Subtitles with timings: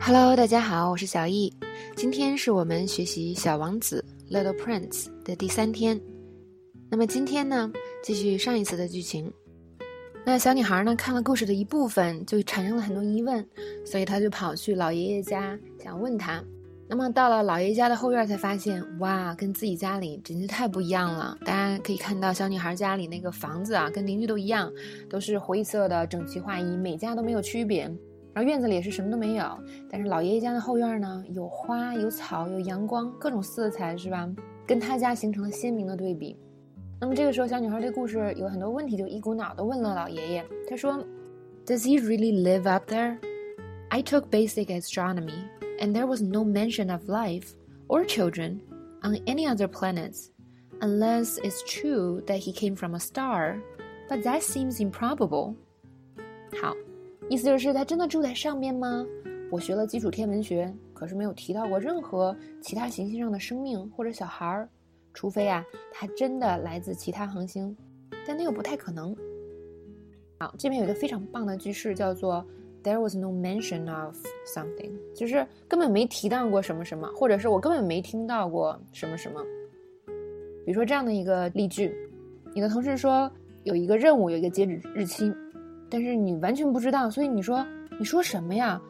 [0.00, 1.52] Hello，大家好，我是小易。
[1.96, 6.00] 今天是我们学习《小王子》（Little Prince） 的第三天。
[6.88, 7.70] 那么今天呢，
[8.02, 9.32] 继续上一次的剧情。
[10.24, 13.44] 那小女孩呢，看了故事的一部分，就产生了很多疑问，
[13.84, 16.42] 所以她就跑去老爷爷家，想问他。
[16.88, 21.36] 那么到了老爷爷家的后院，才发现，哇，跟自己家里简直太不一样了。
[21.44, 24.72] 大家可以看到，小女孩家里那个房子啊，跟邻居都一样，
[25.10, 27.92] 都是灰色的，整齐划一，每家都没有区别。
[28.36, 29.58] 然后院子里也是什么都没有，
[29.88, 34.30] 但是老爷爷家的后院呢，有花，有草，有阳光，各种色彩，是吧？
[34.66, 36.36] 跟他家形成了鲜明的对比。
[37.00, 40.44] 那么这个时候，小女孩对故事有很多问题，就一股脑的问了老爷爷。
[40.68, 41.02] 她说
[41.64, 43.16] ：“Does he really live up there?
[43.88, 45.48] I took basic astronomy,
[45.80, 47.52] and there was no mention of life
[47.88, 48.58] or children
[49.02, 50.26] on any other planets,
[50.80, 53.62] unless it's true that he came from a star,
[54.10, 55.54] but that seems improbable.”
[56.60, 56.76] 好。
[57.28, 59.04] 意思就是他真的住在上面吗？
[59.50, 64.68] 我学了基础天文学，可是没有提到过任何其他行星上的生命或者小孩儿，
[65.12, 67.76] 除非啊，他真的来自其他恒星，
[68.26, 69.14] 但那又不太可能。
[70.38, 72.44] 好，这边有一个非常棒的句式，叫做
[72.84, 74.16] "There was no mention of
[74.46, 79.42] something"，就是根本没提到过什么什么，或者是我根本没听到过什么什么。
[80.64, 81.92] 比如说这样的一个例句：
[82.54, 83.30] 你的同事说
[83.64, 85.32] 有一个任务有一个截止日期。
[85.88, 87.66] 但是你完全不知道，所以你说
[87.98, 88.80] 你说什么呀？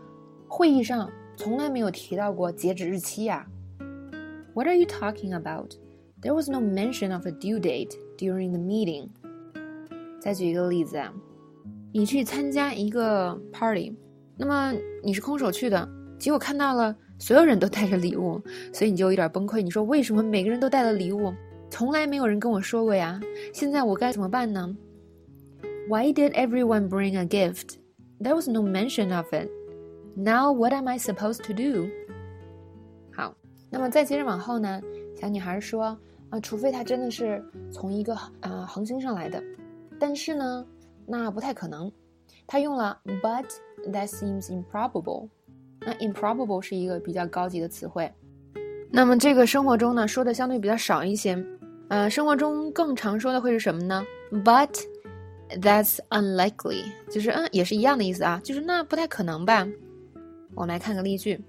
[0.48, 3.46] 会议上从来没有提到过截止日期呀。
[4.54, 5.72] What are you talking about?
[6.22, 9.08] There was no mention of a due date during the meeting.
[10.20, 11.12] 再举一个例子啊，
[11.92, 13.94] 你去参加一个 party，
[14.36, 18.40] 那么你是空手去的，结果看到了所有人都带着礼物，
[18.72, 19.60] 所以你就有点崩溃。
[19.60, 21.32] 你说为什么每个人都带了礼物，
[21.70, 23.20] 从来没有人跟我说过呀？
[23.52, 24.74] 现在我该怎么办呢
[25.87, 27.77] ？Why did everyone bring a gift?
[28.19, 29.49] There was no mention of it.
[30.15, 31.89] Now what am I supposed to do?
[33.13, 33.35] 好，
[33.69, 34.81] 那么再接着往后呢？
[35.19, 39.43] 小女孩说：“啊，除非他真的是从一个啊恒星上来的，
[39.99, 40.65] 但是呢，
[41.05, 41.91] 那不太可能。”
[42.47, 43.45] 她用了 "but
[43.87, 45.29] that seems improbable"。
[45.79, 48.11] 那 improbable 是一个比较高级的词汇。
[48.91, 51.43] 那么这个生活中呢，说的相对比较少一些。
[51.87, 54.03] 呃，生活中更常说的会是什么呢？
[54.31, 54.83] But
[55.48, 59.66] That's unlikely，就是嗯，也是一样的意思啊，就是那不太可能吧。
[60.54, 61.40] 我们来看个例句。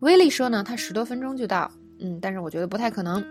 [0.00, 1.70] willy 说呢，他十多分钟就到，
[2.00, 3.22] 嗯，但是我觉得不太可能。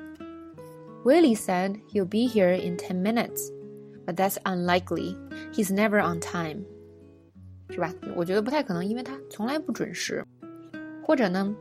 [1.03, 3.49] Willie said he'll be here in ten minutes,
[4.05, 5.15] but that's unlikely.
[5.51, 6.63] He's never on time，
[7.71, 7.91] 是吧？
[8.15, 10.23] 我觉得不太可能，因为他从来不准时。
[11.03, 11.55] 或者呢，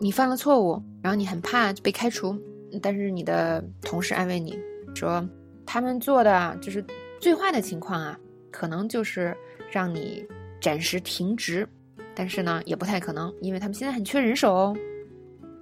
[0.00, 2.36] 你犯了错误，然后你很怕被开除，
[2.80, 4.56] 但是你的同事安慰你
[4.94, 5.28] 说，
[5.66, 6.84] 他们做的就是。
[7.20, 8.18] 最坏的情况啊，
[8.50, 9.36] 可能就是
[9.70, 10.26] 让你
[10.60, 11.68] 暂时停职，
[12.14, 14.76] 但是呢，也不太可能，因为他们现在很缺人手哦。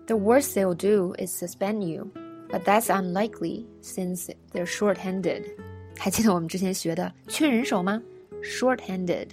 [0.06, 2.09] The worst they'll do is suspend you,
[2.49, 5.44] but that's unlikely since they're short-handed。
[5.99, 8.00] 还记得我们之前学的缺人手吗
[8.43, 9.28] ？Short-handed。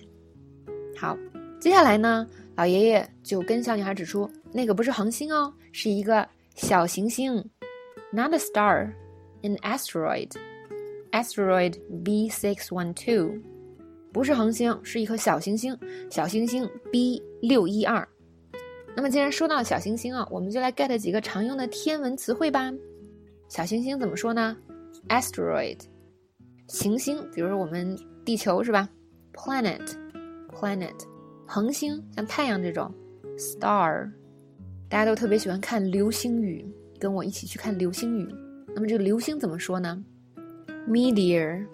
[0.98, 1.18] 好，
[1.60, 7.36] 接下来呢，老爷爷就跟小女孩指出，那个不是恒星哦，是一个小行星
[8.12, 8.92] ，not a star,
[9.44, 10.32] an asteroid。
[11.14, 13.40] Asteroid B six one two，
[14.12, 15.78] 不是恒星，是一颗小行星。
[16.10, 18.06] 小行星 B 六一二。
[18.96, 22.74] 那么既然说到小行星啊，我们就来 get 几个常用的天文词汇吧。
[23.48, 24.58] 小行星怎么说呢
[25.08, 25.82] ？Asteroid，
[26.68, 27.96] 行星，比如说我们
[28.26, 28.90] 地球是吧
[29.34, 31.00] ？Planet，planet，
[31.46, 32.92] 恒星像太阳这种
[33.38, 34.12] ，Star，
[34.90, 36.66] 大家都特别喜欢看流星雨，
[37.00, 38.28] 跟我一起去看流星雨。
[38.74, 40.04] 那么这个流星怎么说呢
[40.88, 41.66] ？Meteor，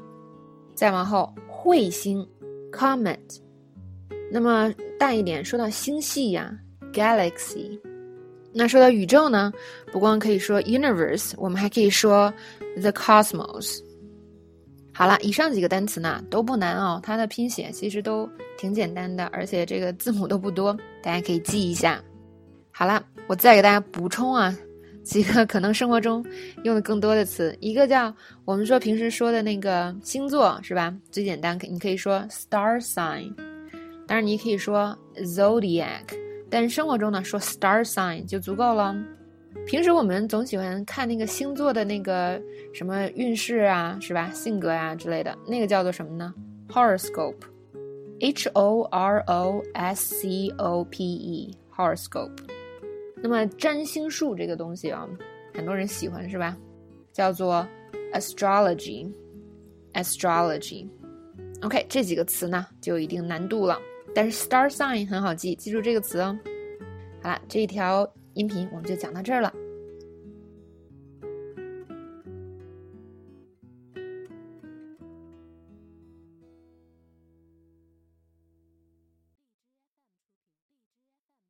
[0.74, 2.28] 再往后彗星
[2.72, 3.18] ，Comet。
[4.31, 6.56] 那么大一点，说到星系呀
[6.94, 7.80] ，Galaxy。
[8.53, 9.52] 那说到宇宙呢，
[9.92, 12.34] 不光可以说 Universe，我们还可以说
[12.80, 13.80] The Cosmos。
[14.94, 22.04] 好了，以上几个单词呢都不难哦，它的拼写其实都挺简单的，而且这个字母都不多，大家可以记一下。
[22.72, 24.56] 好了，我再给大家补充啊。
[25.09, 26.23] 几个可能生活中
[26.63, 28.13] 用的更多的词，一个叫
[28.45, 30.95] 我们说平时说的那个星座是吧？
[31.09, 33.33] 最简单，你可以说 star sign，
[34.06, 36.03] 当然你可以说 zodiac，
[36.47, 38.95] 但是生活中呢说 star sign 就足够了。
[39.65, 42.39] 平时我们总喜欢看那个星座的那个
[42.71, 44.29] 什么运势啊，是吧？
[44.29, 46.31] 性格呀之类的，那个叫做什么呢
[46.71, 52.49] ？horoscope，h o r o s c o p e，horoscope。
[53.21, 55.07] 那么占星术这个东西啊，
[55.54, 56.56] 很多人喜欢是吧？
[57.12, 57.68] 叫做
[58.13, 60.88] astrology，astrology。
[61.62, 63.77] OK，这几个词呢就有一定难度了。
[64.16, 66.38] 但是 star sign 很好记，记住这个词哦。
[67.21, 69.54] 好了，这一条音频我们就讲到这儿了。